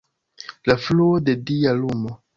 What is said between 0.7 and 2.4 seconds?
La fluo de dia lumo.